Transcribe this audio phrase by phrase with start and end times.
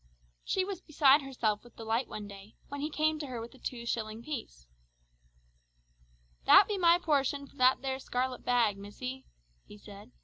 [0.43, 3.59] She was beside herself with delight one day, when he came to her with a
[3.59, 4.65] two shilling piece.
[6.45, 9.27] "That be my portion for that there scarlet bag, missy,"
[9.63, 10.11] he said.